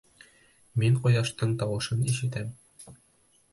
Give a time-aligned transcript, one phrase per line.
[0.83, 2.51] —Мин ҡояштың тауышын ишетәм.